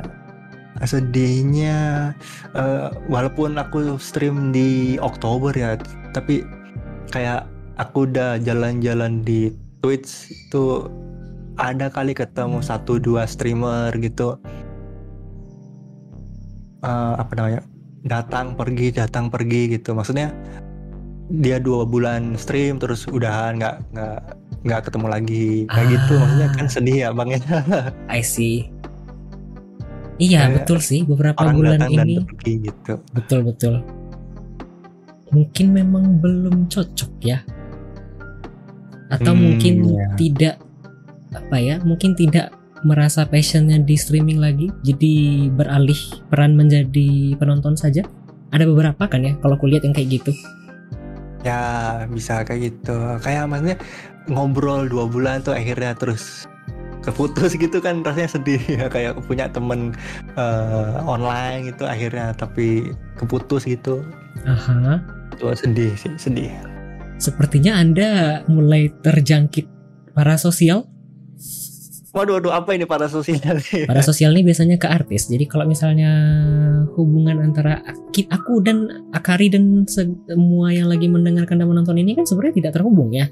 Sedihnya 0.81 2.09
eh, 2.57 2.89
walaupun 3.05 3.61
aku 3.61 4.01
stream 4.01 4.49
di 4.49 4.97
Oktober 4.97 5.53
ya, 5.53 5.77
tapi 6.17 6.41
kayak 7.13 7.45
aku 7.77 8.09
udah 8.09 8.41
jalan-jalan 8.41 9.21
di 9.21 9.53
Twitch 9.85 10.33
itu 10.33 10.89
ada 11.61 11.93
kali 11.93 12.17
ketemu 12.17 12.65
satu 12.65 12.97
dua 12.97 13.29
streamer 13.29 13.93
gitu. 14.01 14.41
Eh, 16.81 17.13
apa 17.15 17.31
namanya? 17.33 17.61
Datang 18.01 18.57
pergi 18.57 18.89
datang 18.89 19.29
pergi 19.29 19.71
gitu. 19.71 19.93
Maksudnya 19.93 20.33
dia 21.31 21.57
dua 21.57 21.85
bulan 21.85 22.35
stream 22.35 22.75
terus 22.75 23.05
udahan 23.05 23.55
nggak 23.55 23.75
nggak 23.93 24.17
nggak 24.61 24.81
ketemu 24.83 25.07
lagi 25.07 25.45
kayak 25.65 25.87
gitu 25.89 26.13
maksudnya 26.19 26.49
kan 26.51 26.65
Ah. 26.67 26.71
sedih 26.71 26.97
ya 26.99 27.09
bang 27.11 27.29
ya 27.31 27.39
I 28.09 28.19
see. 28.19 28.67
Iya 30.17 30.39
Kayak 30.43 30.53
betul 30.59 30.79
sih 30.83 31.01
beberapa 31.01 31.39
orang 31.39 31.55
bulan 31.55 31.71
datang 31.79 31.91
dan 31.95 32.07
ini 32.09 32.21
pergi 32.21 32.53
gitu 32.61 32.93
betul 33.15 33.39
betul. 33.47 33.73
Mungkin 35.31 35.65
memang 35.71 36.19
belum 36.19 36.67
cocok 36.67 37.11
ya. 37.23 37.39
Atau 39.07 39.31
Hmm, 39.31 39.41
mungkin 39.41 39.73
iya. 39.87 40.07
tidak 40.19 40.55
apa 41.31 41.57
ya? 41.57 41.75
Mungkin 41.81 42.11
tidak 42.13 42.51
merasa 42.81 43.25
passionnya 43.25 43.77
di 43.81 43.95
streaming 43.97 44.41
lagi, 44.41 44.69
jadi 44.81 45.47
beralih 45.53 45.97
peran 46.29 46.57
menjadi 46.57 47.37
penonton 47.37 47.77
saja. 47.77 48.05
Ada 48.51 48.67
beberapa 48.67 49.07
kan 49.07 49.23
ya 49.23 49.33
kalau 49.39 49.55
kulihat 49.55 49.87
yang 49.87 49.95
kayak 49.95 50.21
gitu. 50.21 50.33
ya 51.41 52.05
bisa 52.05 52.45
kayak 52.45 52.69
gitu 52.69 52.93
kayak 53.25 53.49
maksudnya 53.49 53.73
ngobrol 54.29 54.85
dua 54.85 55.09
bulan 55.09 55.41
tuh 55.41 55.57
akhirnya 55.57 55.97
terus 55.97 56.45
keputus 57.01 57.57
gitu 57.57 57.81
kan 57.81 58.05
rasanya 58.05 58.29
sedih 58.37 58.61
ya 58.77 58.85
kayak 58.85 59.17
punya 59.25 59.49
temen 59.49 59.97
eh, 60.37 60.95
online 61.01 61.73
gitu 61.73 61.89
akhirnya 61.89 62.37
tapi 62.37 62.93
keputus 63.17 63.65
gitu 63.65 64.05
Aha. 64.45 65.01
itu 65.33 65.49
sedih 65.57 65.89
sih 65.97 66.13
sedih 66.21 66.53
Sepertinya 67.21 67.77
Anda 67.77 68.41
mulai 68.49 68.89
terjangkit 68.89 69.69
parasosial. 70.17 70.89
Waduh 72.11 72.37
waduh 72.37 72.51
apa 72.51 72.75
ini 72.75 72.83
para 72.83 73.07
sosial 73.07 73.39
nih 73.57 73.87
Parasosial 73.87 74.35
ini 74.35 74.43
biasanya 74.43 74.75
ke 74.75 74.87
artis. 74.87 75.31
Jadi 75.31 75.47
kalau 75.47 75.63
misalnya 75.63 76.11
hubungan 76.95 77.39
antara 77.39 77.79
aku 78.27 78.59
dan 78.59 79.07
Akari 79.15 79.47
dan 79.47 79.87
semua 79.87 80.75
yang 80.75 80.91
lagi 80.91 81.07
mendengarkan 81.07 81.55
dan 81.55 81.67
menonton 81.67 81.95
ini 81.95 82.19
kan 82.19 82.27
sebenarnya 82.27 82.59
tidak 82.59 82.71
terhubung 82.75 83.15
ya 83.15 83.31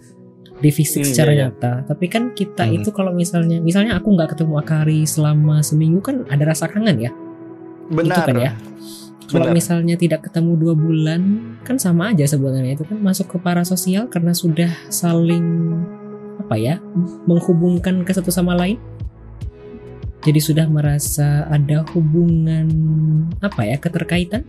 di 0.60 0.72
fisik 0.72 1.04
Hmm, 1.04 1.12
secara 1.12 1.32
iya, 1.32 1.38
iya. 1.38 1.44
nyata. 1.52 1.74
Tapi 1.88 2.06
kan 2.08 2.32
kita 2.32 2.64
Hmm. 2.68 2.76
itu 2.80 2.90
kalau 2.92 3.12
misalnya 3.12 3.60
misalnya 3.60 4.00
aku 4.00 4.16
nggak 4.16 4.36
ketemu 4.36 4.54
Akari 4.60 5.04
selama 5.04 5.60
seminggu 5.60 6.00
kan 6.00 6.24
ada 6.28 6.44
rasa 6.48 6.72
kangen 6.72 7.00
ya. 7.00 7.12
benar 7.90 8.22
Itu 8.22 8.22
kan 8.32 8.36
ya. 8.40 8.52
Kalau 9.30 9.46
Benar. 9.46 9.62
misalnya 9.62 9.94
tidak 9.94 10.26
ketemu 10.26 10.58
dua 10.58 10.74
bulan 10.74 11.22
kan 11.62 11.78
sama 11.78 12.10
aja 12.10 12.26
sebenarnya 12.26 12.74
itu 12.74 12.82
kan 12.82 12.98
masuk 12.98 13.30
ke 13.30 13.38
parasosial 13.38 14.10
karena 14.10 14.34
sudah 14.34 14.74
saling 14.90 15.46
apa 16.50 16.58
ya 16.58 16.82
menghubungkan 17.30 18.02
ke 18.02 18.10
satu 18.10 18.34
sama 18.34 18.58
lain. 18.58 18.82
Jadi 20.26 20.42
sudah 20.42 20.66
merasa 20.66 21.46
ada 21.46 21.86
hubungan 21.94 22.66
apa 23.38 23.70
ya 23.70 23.78
keterkaitan. 23.78 24.42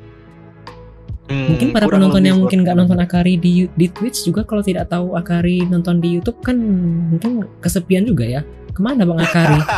Hmm, 1.29 1.55
Mungkin 1.55 1.77
para 1.77 1.87
penonton 1.87 2.25
yang 2.25 2.41
mungkin 2.41 2.65
nggak 2.65 2.75
nonton 2.75 2.99
Akari 2.99 3.37
di 3.37 3.69
di 3.77 3.87
Twitch 3.93 4.25
juga 4.25 4.49
kalau 4.49 4.65
tidak 4.65 4.89
tahu 4.89 5.13
Akari 5.15 5.63
nonton 5.69 6.01
di 6.01 6.17
YouTube 6.17 6.41
kan 6.41 6.57
mungkin 7.13 7.45
kesepian 7.61 8.09
juga 8.09 8.25
ya. 8.25 8.41
Ke 8.73 8.81
mana 8.81 9.05
bang 9.05 9.21
Akari? 9.21 9.61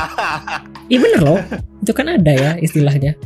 Iya 0.93 0.99
bener 1.01 1.21
loh, 1.25 1.41
itu 1.81 1.93
kan 1.97 2.05
ada 2.05 2.33
ya 2.37 2.51
istilahnya. 2.61 3.17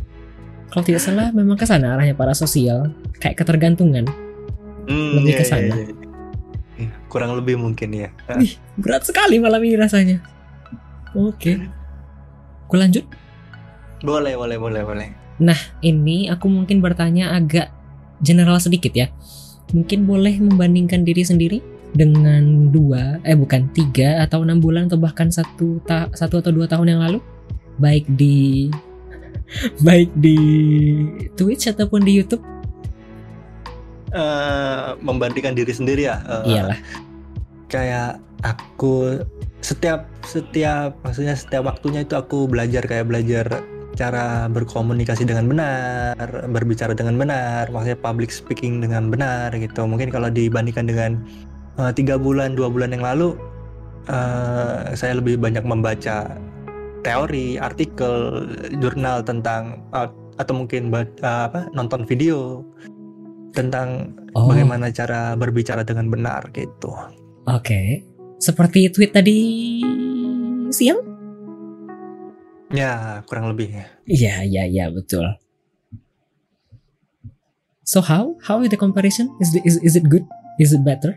Kalau 0.70 0.86
tidak 0.86 1.02
salah 1.02 1.34
memang 1.34 1.58
ke 1.58 1.66
sana 1.66 1.98
arahnya 1.98 2.14
para 2.14 2.30
sosial, 2.30 2.94
kayak 3.18 3.42
ketergantungan. 3.42 4.06
Hmm, 4.86 5.18
Lebih 5.18 5.34
iya, 5.34 5.38
ke 5.40 5.42
iya, 5.42 5.50
sana. 5.50 5.74
iya. 5.74 5.82
Iya, 5.82 6.05
kurang 7.06 7.34
lebih 7.38 7.56
mungkin 7.58 7.94
ya 7.94 8.08
Wih, 8.36 8.58
berat 8.78 9.06
sekali 9.06 9.38
malam 9.38 9.62
ini 9.62 9.76
rasanya. 9.78 10.18
Oke. 11.16 11.56
Aku 12.66 12.76
lanjut. 12.76 13.06
boleh 14.04 14.36
boleh 14.36 14.60
boleh 14.60 14.82
boleh 14.84 15.08
Ini 15.80 16.28
aku 16.30 16.46
mungkin 16.52 16.84
bertanya 16.84 17.32
agak 17.32 17.72
general 18.20 18.60
sedikit 18.60 18.92
ya. 18.92 19.08
Mungkin 19.72 20.04
boleh 20.06 20.38
membandingkan 20.38 21.02
diri 21.02 21.26
sendiri 21.26 21.58
dengan 21.96 22.68
dua, 22.68 23.18
eh 23.24 23.34
bukan 23.34 23.72
tiga 23.72 24.20
atau 24.22 24.44
enam 24.44 24.60
bulan 24.60 24.86
atau 24.86 25.00
bahkan 25.00 25.32
satu 25.32 25.80
ta- 25.88 26.12
satu 26.12 26.44
atau 26.44 26.52
dua 26.52 26.68
tahun 26.68 26.92
yang 26.92 27.00
lalu, 27.00 27.18
baik 27.80 28.04
di 28.14 28.68
baik 29.86 30.12
di 30.16 30.38
Twitch 31.34 31.72
ataupun 31.72 32.04
di 32.04 32.20
YouTube. 32.20 32.44
Eh, 34.16 34.88
membandingkan 35.04 35.52
diri 35.52 35.76
sendiri 35.76 36.08
ya 36.08 36.16
eh, 36.24 36.56
Iyalah. 36.56 36.78
kayak 37.68 38.16
aku 38.48 39.20
setiap 39.60 40.08
setiap 40.24 40.96
maksudnya 41.04 41.36
setiap 41.36 41.68
waktunya 41.68 42.00
itu 42.00 42.16
aku 42.16 42.48
belajar 42.48 42.80
kayak 42.88 43.12
belajar 43.12 43.60
cara 43.92 44.48
berkomunikasi 44.48 45.28
dengan 45.28 45.52
benar, 45.52 46.16
berbicara 46.48 46.96
dengan 46.96 47.20
benar, 47.20 47.68
maksudnya 47.68 47.96
public 48.00 48.32
speaking 48.32 48.80
dengan 48.80 49.12
benar 49.12 49.52
gitu. 49.56 49.84
Mungkin 49.84 50.08
kalau 50.12 50.28
dibandingkan 50.28 50.84
dengan 50.88 51.10
uh, 51.80 51.92
tiga 51.92 52.20
bulan 52.20 52.52
dua 52.56 52.68
bulan 52.68 52.92
yang 52.92 53.00
lalu, 53.00 53.36
uh, 54.12 54.92
saya 54.92 55.16
lebih 55.16 55.40
banyak 55.40 55.64
membaca 55.64 56.36
teori, 57.04 57.56
artikel, 57.56 58.44
jurnal 58.80 59.24
tentang 59.24 59.80
uh, 59.96 60.12
atau 60.36 60.52
mungkin 60.52 60.92
uh, 60.92 61.08
apa 61.48 61.72
nonton 61.72 62.04
video 62.04 62.60
tentang 63.56 64.12
oh. 64.36 64.52
bagaimana 64.52 64.92
cara 64.92 65.32
berbicara 65.32 65.80
dengan 65.80 66.12
benar 66.12 66.52
gitu. 66.52 66.92
Oke. 67.48 67.64
Okay. 67.64 67.86
Seperti 68.36 68.92
tweet 68.92 69.16
tadi 69.16 69.38
siang? 70.68 71.00
Ya, 72.68 73.24
kurang 73.24 73.48
lebih 73.48 73.72
ya. 73.72 73.86
Iya, 74.04 74.34
iya, 74.44 74.62
iya, 74.68 74.84
betul. 74.92 75.24
So 77.86 78.02
how 78.02 78.34
how 78.42 78.60
is 78.60 78.68
the 78.68 78.76
comparison? 78.76 79.30
Is 79.38 79.54
the, 79.54 79.62
is 79.62 79.78
is 79.80 79.94
it 79.94 80.10
good? 80.10 80.26
Is 80.58 80.74
it 80.74 80.82
better? 80.82 81.14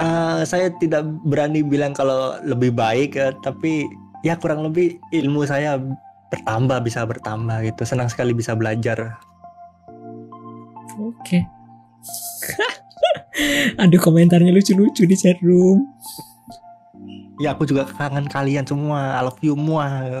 Uh, 0.00 0.40
saya 0.48 0.72
tidak 0.80 1.04
berani 1.28 1.60
bilang 1.60 1.92
kalau 1.92 2.40
lebih 2.40 2.72
baik 2.72 3.20
ya, 3.20 3.36
tapi 3.44 3.84
ya 4.24 4.40
kurang 4.40 4.64
lebih 4.64 4.96
ilmu 5.12 5.44
saya 5.44 5.76
bertambah 6.32 6.80
bisa 6.80 7.04
bertambah 7.04 7.68
gitu. 7.68 7.84
Senang 7.84 8.08
sekali 8.08 8.32
bisa 8.32 8.56
belajar. 8.56 9.20
Oke. 11.00 11.16
Okay. 11.24 11.42
Aduh 13.82 14.00
komentarnya 14.00 14.52
lucu-lucu 14.52 15.08
di 15.08 15.16
chat 15.16 15.40
room. 15.40 15.88
Ya 17.40 17.56
aku 17.56 17.64
juga 17.64 17.88
kangen 17.88 18.28
kalian 18.28 18.68
semua. 18.68 19.16
I 19.16 19.22
love 19.24 19.40
you 19.40 19.56
semua. 19.56 20.20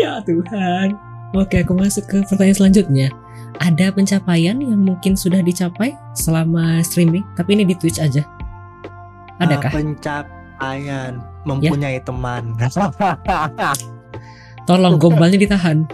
ya 0.00 0.22
Tuhan. 0.22 0.94
Oke, 1.34 1.60
aku 1.60 1.74
masuk 1.74 2.06
ke 2.06 2.22
pertanyaan 2.24 2.56
selanjutnya. 2.56 3.10
Ada 3.60 3.90
pencapaian 3.90 4.56
yang 4.56 4.78
mungkin 4.78 5.18
sudah 5.18 5.42
dicapai 5.42 5.96
selama 6.14 6.80
streaming, 6.86 7.24
tapi 7.34 7.58
ini 7.58 7.64
di 7.66 7.74
Twitch 7.74 7.98
aja. 7.98 8.22
Adakah? 9.42 9.68
Uh, 9.74 9.76
pencapaian 9.82 11.20
mempunyai 11.44 11.98
ya? 11.98 12.04
teman. 12.04 12.54
Tolong 14.66 14.98
gombalnya 14.98 15.38
ditahan. 15.38 15.86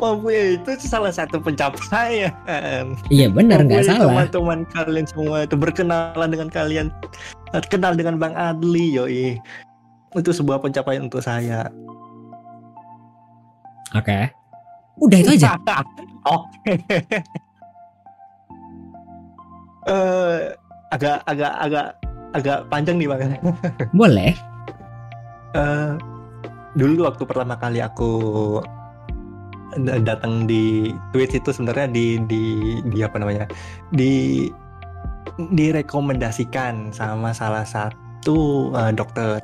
Mempunyai 0.00 0.56
itu 0.56 0.70
salah 0.80 1.12
satu 1.12 1.36
pencapaian. 1.36 2.32
Iya 3.12 3.28
benar 3.28 3.68
nggak 3.68 3.84
salah. 3.84 4.24
Teman-teman 4.24 4.64
kalian 4.72 5.04
semua 5.04 5.44
itu 5.44 5.60
berkenalan 5.60 6.28
dengan 6.32 6.48
kalian, 6.48 6.88
kenal 7.68 7.92
dengan 7.92 8.16
Bang 8.16 8.32
Adli, 8.32 8.96
yoi. 8.96 9.36
Itu 10.16 10.32
sebuah 10.32 10.64
pencapaian 10.64 11.04
untuk 11.04 11.20
saya. 11.20 11.68
Oke. 13.92 14.08
Okay. 14.08 14.24
Udah 15.04 15.18
itu 15.20 15.30
aja. 15.36 15.60
Oke. 16.36 16.74
uh, 19.84 20.56
agak 20.92 21.20
agak 21.28 21.52
agak 21.60 21.86
agak 22.32 22.58
panjang 22.72 22.96
nih 22.96 23.08
bang. 23.08 23.36
Boleh. 23.92 24.32
Uh, 25.50 25.98
dulu 26.78 27.06
waktu 27.06 27.26
pertama 27.26 27.58
kali 27.58 27.82
aku 27.82 28.10
datang 30.06 30.46
di 30.50 30.94
Twitch 31.14 31.38
itu 31.38 31.50
sebenarnya 31.54 31.90
di 31.90 32.18
di 32.26 32.42
di 32.90 32.98
apa 33.02 33.18
namanya 33.18 33.46
di 33.94 34.46
direkomendasikan 35.38 36.90
sama 36.90 37.30
salah 37.34 37.66
satu 37.66 38.70
uh, 38.74 38.90
dokter. 38.94 39.42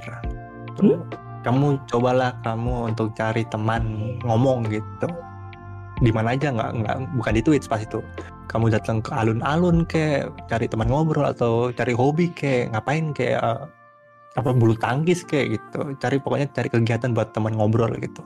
Hmm? 0.77 1.01
kamu 1.47 1.79
cobalah 1.87 2.35
kamu 2.43 2.91
untuk 2.91 3.15
cari 3.15 3.47
teman 3.47 4.19
ngomong 4.27 4.67
gitu. 4.67 5.07
Di 6.03 6.11
mana 6.11 6.35
aja 6.35 6.51
nggak 6.51 6.71
nggak 6.83 6.97
bukan 7.23 7.33
di 7.39 7.43
Twitch 7.47 7.71
pas 7.71 7.79
itu. 7.79 8.03
Kamu 8.51 8.67
datang 8.75 8.99
ke 8.99 9.15
alun-alun 9.15 9.87
kayak 9.87 10.35
cari 10.51 10.67
teman 10.67 10.91
ngobrol 10.91 11.31
atau 11.31 11.71
cari 11.71 11.95
hobi 11.95 12.35
kayak 12.35 12.75
ngapain 12.75 13.15
kayak 13.15 13.39
uh, 13.39 13.71
apa 14.37 14.53
bulu 14.53 14.77
tangkis 14.77 15.25
kayak 15.25 15.59
gitu. 15.59 15.97
Cari 15.97 16.21
pokoknya 16.21 16.47
cari 16.53 16.69
kegiatan 16.69 17.17
buat 17.17 17.33
teman 17.33 17.57
ngobrol 17.57 17.91
gitu. 17.99 18.21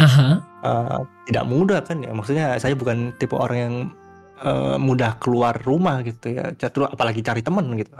Aha. 0.00 0.42
Uh, 0.64 1.00
tidak 1.28 1.44
mudah 1.46 1.80
kan 1.84 2.02
ya? 2.02 2.10
Maksudnya 2.10 2.56
saya 2.58 2.74
bukan 2.74 3.14
tipe 3.20 3.36
orang 3.36 3.58
yang 3.58 3.74
uh, 4.42 4.76
mudah 4.80 5.20
keluar 5.20 5.54
rumah 5.62 6.02
gitu 6.02 6.34
ya. 6.34 6.50
Terus 6.56 6.90
apalagi 6.90 7.20
cari 7.22 7.44
teman 7.44 7.68
gitu. 7.76 7.92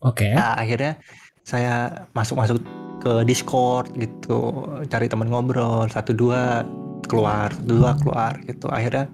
Oke. 0.00 0.30
Okay. 0.30 0.32
nah, 0.32 0.54
akhirnya 0.54 0.96
saya 1.42 2.06
masuk 2.14 2.38
masuk 2.38 2.56
ke 3.02 3.12
Discord 3.26 3.90
gitu. 3.98 4.64
Cari 4.88 5.10
teman 5.10 5.28
ngobrol 5.28 5.90
satu 5.90 6.14
dua 6.14 6.62
keluar 7.10 7.50
dua 7.66 7.98
keluar 7.98 8.38
gitu. 8.46 8.70
Akhirnya 8.70 9.10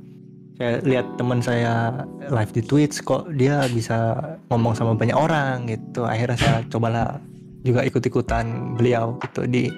saya 0.55 0.79
lihat 0.87 1.07
teman 1.18 1.42
saya 1.42 2.07
live 2.31 2.53
di 2.55 2.62
Twitch 2.62 3.03
kok 3.03 3.27
dia 3.35 3.66
bisa 3.72 4.14
ngomong 4.53 4.77
sama 4.79 4.94
banyak 4.94 5.16
orang 5.16 5.66
gitu. 5.66 6.07
Akhirnya 6.07 6.38
saya 6.38 6.57
cobalah 6.70 7.18
juga 7.64 7.81
ikut-ikutan 7.83 8.77
beliau 8.77 9.16
gitu 9.24 9.48
di 9.48 9.72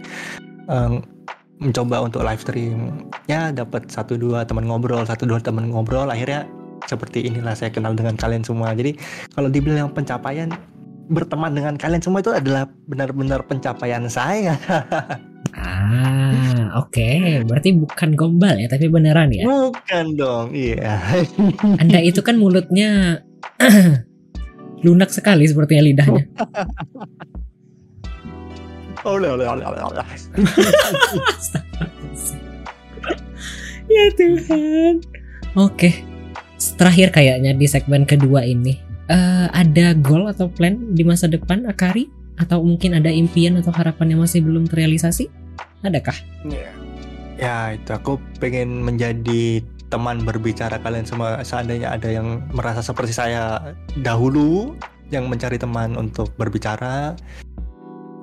um, 0.67 1.01
mencoba 1.63 2.05
untuk 2.05 2.21
live 2.27 2.43
stream. 2.43 3.09
Ya 3.31 3.55
dapat 3.55 3.89
satu 3.89 4.21
dua 4.21 4.45
teman 4.45 4.69
ngobrol 4.69 5.07
satu 5.09 5.25
dua 5.25 5.41
teman 5.41 5.73
ngobrol 5.73 6.11
akhirnya 6.11 6.45
seperti 6.85 7.33
inilah 7.33 7.57
saya 7.57 7.73
kenal 7.73 7.97
dengan 7.97 8.19
kalian 8.19 8.45
semua. 8.45 8.77
Jadi 8.77 8.99
kalau 9.33 9.49
dibilang 9.49 9.95
pencapaian 9.95 10.53
berteman 11.07 11.55
dengan 11.55 11.75
kalian 11.79 12.03
semua 12.03 12.21
itu 12.21 12.35
adalah 12.35 12.69
benar-benar 12.91 13.47
pencapaian 13.47 14.05
saya. 14.11 14.59
Ah 15.57 16.83
oke. 16.83 16.93
Okay. 16.93 17.41
berarti 17.47 17.73
bukan 17.73 18.13
gombal 18.13 18.61
ya 18.61 18.69
tapi 18.69 18.93
beneran 18.93 19.33
ya? 19.33 19.47
Bukan 19.47 20.19
dong 20.19 20.53
iya. 20.53 21.01
Anda 21.81 22.03
itu 22.05 22.21
kan 22.21 22.37
mulutnya 22.37 23.23
lunak 24.85 25.09
sekali 25.09 25.49
sepertinya 25.49 25.83
lidahnya 25.87 26.25
oleh 29.07 29.31
oleh 29.31 29.47
oleh 29.47 29.65
oleh 29.67 29.83
oleh. 29.87 30.05
Ya 33.87 34.11
Tuhan. 34.19 35.07
Oke. 35.55 36.03
Terakhir 36.77 37.15
kayaknya 37.15 37.55
di 37.55 37.67
segmen 37.71 38.03
kedua 38.03 38.43
ini. 38.43 38.83
Uh, 39.07 39.47
ada 39.55 39.95
goal 39.95 40.27
atau 40.27 40.51
plan 40.51 40.75
di 40.93 41.07
masa 41.07 41.31
depan 41.31 41.65
Akari? 41.71 42.11
Atau 42.37 42.61
mungkin 42.67 42.99
ada 42.99 43.09
impian 43.09 43.57
atau 43.57 43.73
harapan 43.73 44.13
yang 44.13 44.21
masih 44.21 44.45
belum 44.45 44.69
terrealisasi? 44.69 45.31
Adakah? 45.87 46.19
Ya, 46.51 46.69
ya 47.39 47.57
itu 47.79 47.91
aku 47.95 48.21
pengen 48.43 48.85
menjadi 48.85 49.65
teman 49.89 50.27
berbicara 50.27 50.77
kalian 50.83 51.07
semua. 51.07 51.41
Seandainya 51.47 51.95
ada 51.95 52.11
yang 52.11 52.43
merasa 52.53 52.83
seperti 52.83 53.15
saya 53.15 53.73
dahulu 54.03 54.75
yang 55.15 55.31
mencari 55.31 55.57
teman 55.57 55.95
untuk 55.95 56.35
berbicara. 56.37 57.15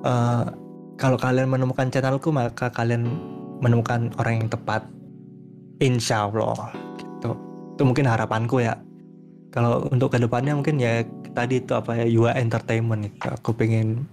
Uh, 0.04 0.52
kalau 0.94 1.18
kalian 1.18 1.50
menemukan 1.50 1.90
channelku 1.90 2.30
maka 2.30 2.70
kalian 2.70 3.10
menemukan 3.58 4.14
orang 4.18 4.44
yang 4.44 4.48
tepat. 4.50 4.86
Insya 5.82 6.30
Allah 6.30 6.70
gitu. 6.98 7.34
Itu 7.74 7.82
mungkin 7.82 8.06
harapanku 8.06 8.62
ya. 8.62 8.78
Kalau 9.50 9.86
untuk 9.90 10.14
ke 10.14 10.18
depannya 10.22 10.54
mungkin 10.54 10.78
ya 10.78 11.02
tadi 11.34 11.62
itu 11.62 11.74
apa 11.74 11.98
ya 11.98 12.06
UI 12.06 12.34
Entertainment 12.38 13.10
itu 13.10 13.26
aku 13.26 13.54
pengen 13.54 14.06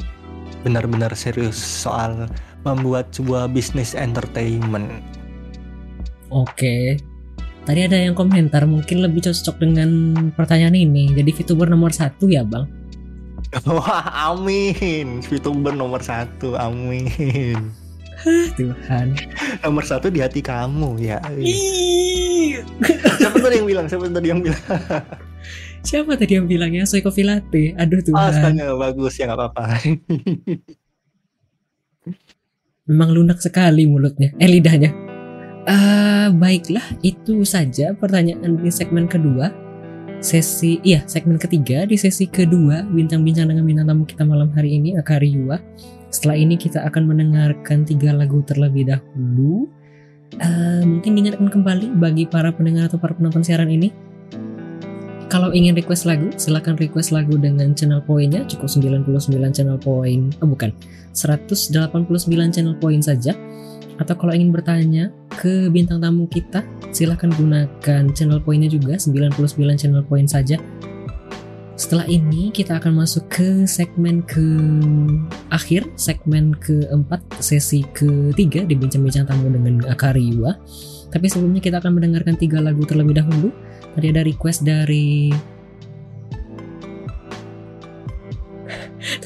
benar-benar 0.62 1.14
serius 1.18 1.58
soal 1.58 2.30
membuat 2.66 3.14
sebuah 3.14 3.50
bisnis 3.50 3.94
entertainment. 3.98 4.90
Oke. 6.30 6.98
Tadi 7.62 7.80
ada 7.86 7.98
yang 7.98 8.18
komentar 8.18 8.66
mungkin 8.66 9.06
lebih 9.06 9.22
cocok 9.22 9.62
dengan 9.62 9.90
pertanyaan 10.34 10.74
ini. 10.74 11.14
Jadi 11.14 11.30
VTuber 11.30 11.70
nomor 11.70 11.94
satu 11.94 12.26
ya 12.26 12.42
bang 12.42 12.81
Wah, 13.68 14.32
amin. 14.32 15.20
VTuber 15.20 15.76
nomor 15.76 16.00
satu, 16.00 16.56
amin. 16.56 17.60
Tuhan. 18.56 19.18
Nomor 19.66 19.84
satu 19.84 20.08
di 20.08 20.24
hati 20.24 20.40
kamu 20.40 20.96
ya. 21.02 21.20
Siapa 23.20 23.38
tadi 23.42 23.60
yang 23.60 23.68
bilang? 23.68 23.86
Siapa 23.92 24.08
tadi 24.08 24.28
yang 24.30 24.40
bilang? 24.40 24.62
Siapa 25.88 26.14
tadi 26.14 26.38
yang 26.38 26.46
bilangnya 26.46 26.86
Soiko 26.86 27.10
Filate? 27.10 27.74
Aduh 27.76 28.00
Tuhan. 28.06 28.22
Astaga, 28.22 28.78
bagus 28.78 29.18
ya 29.18 29.26
nggak 29.28 29.40
apa-apa. 29.40 29.66
Memang 32.90 33.10
lunak 33.14 33.40
sekali 33.42 33.88
mulutnya, 33.88 34.34
eh 34.38 34.50
lidahnya. 34.50 34.92
Uh, 35.62 36.34
baiklah, 36.34 36.84
itu 37.06 37.46
saja 37.46 37.94
pertanyaan 37.94 38.58
di 38.58 38.74
segmen 38.74 39.06
kedua 39.06 39.54
sesi 40.22 40.78
iya 40.86 41.02
segmen 41.10 41.42
ketiga 41.42 41.90
di 41.90 41.98
sesi 41.98 42.30
kedua 42.30 42.86
bincang-bincang 42.86 43.50
dengan 43.50 43.66
bintang 43.66 43.90
tamu 43.90 44.06
kita 44.06 44.22
malam 44.22 44.54
hari 44.54 44.78
ini 44.78 44.96
Akari 44.96 45.34
Yua. 45.34 45.58
Setelah 46.14 46.38
ini 46.38 46.56
kita 46.56 46.86
akan 46.86 47.10
mendengarkan 47.10 47.84
tiga 47.88 48.14
lagu 48.14 48.46
terlebih 48.46 48.86
dahulu. 48.94 49.66
Uh, 50.40 50.84
mungkin 50.88 51.12
diingatkan 51.18 51.52
kembali 51.52 52.00
bagi 52.00 52.24
para 52.24 52.56
pendengar 52.56 52.88
atau 52.88 52.96
para 52.96 53.12
penonton 53.12 53.44
siaran 53.44 53.68
ini 53.68 53.92
kalau 55.32 55.56
ingin 55.56 55.72
request 55.72 56.04
lagu, 56.04 56.28
silahkan 56.36 56.76
request 56.76 57.16
lagu 57.16 57.40
dengan 57.40 57.72
channel 57.72 58.04
poinnya 58.04 58.44
cukup 58.52 58.68
99 58.68 59.56
channel 59.56 59.80
point, 59.80 60.36
oh 60.44 60.48
bukan, 60.52 60.76
189 61.16 61.72
channel 62.52 62.76
point 62.76 63.00
saja. 63.00 63.32
Atau 64.02 64.18
kalau 64.18 64.34
ingin 64.34 64.50
bertanya 64.50 65.14
ke 65.30 65.70
bintang 65.70 66.02
tamu 66.02 66.26
kita, 66.26 66.66
silahkan 66.90 67.30
gunakan 67.38 68.10
channel 68.18 68.42
poinnya 68.42 68.66
juga 68.66 68.98
99 68.98 69.38
channel 69.78 70.02
point 70.02 70.26
saja. 70.26 70.58
Setelah 71.78 72.06
ini 72.10 72.50
kita 72.50 72.78
akan 72.78 72.98
masuk 72.98 73.30
ke 73.30 73.66
segmen 73.70 74.26
ke 74.26 74.42
akhir, 75.54 75.86
segmen 75.98 76.54
keempat, 76.58 77.22
sesi 77.42 77.86
ketiga 77.94 78.66
di 78.66 78.74
bincang-bincang 78.74 79.30
tamu 79.30 79.50
dengan 79.54 79.86
Akariwa. 79.86 80.58
Tapi 81.10 81.26
sebelumnya 81.30 81.62
kita 81.62 81.78
akan 81.82 81.98
mendengarkan 82.02 82.38
tiga 82.38 82.62
lagu 82.62 82.86
terlebih 82.86 83.18
dahulu 83.22 83.50
tadi 83.98 84.08
ada 84.14 84.24
request 84.24 84.64
dari 84.64 85.34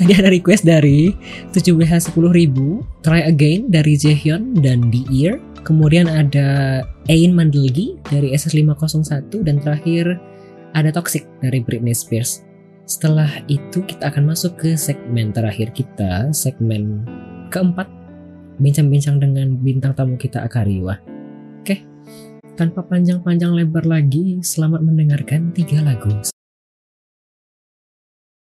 tadi 0.05 0.21
ada 0.21 0.29
request 0.29 0.69
dari 0.69 1.17
7BH 1.49 2.13
10000 2.13 2.53
Try 3.01 3.25
Again 3.25 3.73
dari 3.73 3.97
Jaehyun 3.97 4.53
dan 4.61 4.93
The 4.93 5.01
Ear. 5.09 5.41
Kemudian 5.65 6.05
ada 6.05 6.85
Ain 7.09 7.33
Mandelgi 7.33 7.97
dari 8.05 8.29
SS501 8.37 9.33
dan 9.41 9.57
terakhir 9.57 10.21
ada 10.77 10.93
Toxic 10.93 11.25
dari 11.41 11.57
Britney 11.57 11.97
Spears. 11.97 12.45
Setelah 12.85 13.41
itu 13.49 13.81
kita 13.81 14.13
akan 14.13 14.29
masuk 14.29 14.61
ke 14.61 14.77
segmen 14.77 15.33
terakhir 15.33 15.73
kita 15.73 16.29
segmen 16.37 17.01
keempat 17.49 17.89
bincang-bincang 18.61 19.17
dengan 19.17 19.57
bintang 19.57 19.97
tamu 19.97 20.21
kita 20.21 20.45
Akariwa. 20.45 21.01
Oke 21.65 21.81
tanpa 22.53 22.85
panjang-panjang 22.85 23.57
lebar 23.57 23.89
lagi, 23.89 24.37
selamat 24.39 24.85
mendengarkan 24.85 25.51
tiga 25.51 25.81
lagu 25.81 26.07